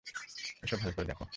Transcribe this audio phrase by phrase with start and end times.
[0.63, 1.25] এসো, ভালো করে দেখো।